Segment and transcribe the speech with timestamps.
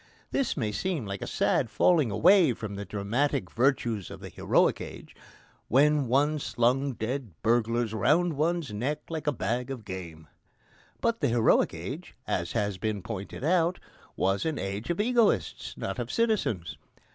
[0.31, 5.15] This may seem a sad falling away from the dramatic virtues of the heroic age,
[5.67, 10.27] when one slung dead burglars round one's neck like a bag of game.
[11.01, 13.79] But the heroic age, as has been pointed out,
[14.15, 16.77] was an age of egoists, not of citizens.